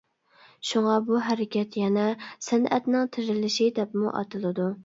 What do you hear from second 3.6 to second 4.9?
دەپمۇ ئاتىلىدۇ.